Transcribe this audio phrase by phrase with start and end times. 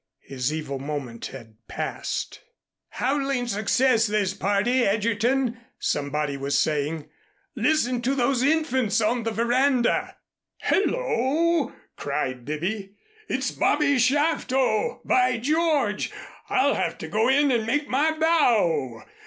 [0.21, 2.41] His evil moment had passed.
[2.89, 7.07] "Howling success, this party, Egerton," somebody was saying.
[7.55, 10.17] "Listen to those infants on the veranda."
[10.59, 12.95] "Hello," cried Bibby.
[13.29, 16.11] "It's Bobby Shafto, by George.
[16.49, 19.03] I'll have to go in and make my bow.